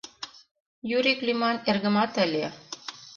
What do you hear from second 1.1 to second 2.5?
лӱман эргымат ыле.